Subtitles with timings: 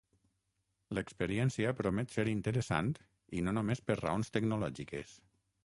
[0.97, 2.91] L'experiència promet ser interessant
[3.41, 5.17] i no només per raons tecnològiques.